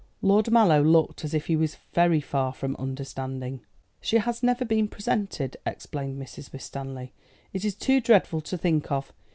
Lord 0.23 0.49
Mallow 0.49 0.81
looked 0.81 1.23
as 1.23 1.35
if 1.35 1.45
he 1.45 1.55
was 1.55 1.77
very 1.93 2.21
far 2.21 2.53
from 2.53 2.75
understanding. 2.77 3.61
"She 4.01 4.17
has 4.17 4.41
never 4.41 4.65
been 4.65 4.87
presented," 4.87 5.57
explained 5.63 6.19
Mrs. 6.19 6.51
Winstanley. 6.51 7.13
"It 7.53 7.63
is 7.63 7.75
too 7.75 8.01
dreadful 8.01 8.41
to 8.41 8.57
think 8.57 8.91
of. 8.91 9.13